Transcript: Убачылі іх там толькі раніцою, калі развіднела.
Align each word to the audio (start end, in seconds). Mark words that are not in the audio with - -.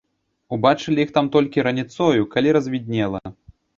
Убачылі 0.55 1.03
іх 1.03 1.11
там 1.17 1.29
толькі 1.37 1.65
раніцою, 1.67 2.21
калі 2.33 2.57
развіднела. 2.59 3.21